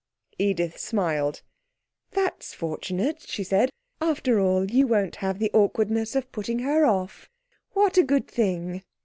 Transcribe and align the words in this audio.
Edith 0.39 0.79
smiled. 0.79 1.43
'That's 2.09 2.55
fortunate,' 2.55 3.21
she 3.27 3.43
said. 3.43 3.69
'After 4.01 4.39
all, 4.39 4.65
you 4.71 4.87
won't 4.87 5.17
have 5.17 5.37
the 5.37 5.51
awkwardness 5.53 6.15
of 6.15 6.31
putting 6.31 6.57
her 6.57 6.87
off. 6.87 7.29
What 7.73 7.99
a 7.99 8.03
good 8.03 8.27
thing.' 8.27 8.81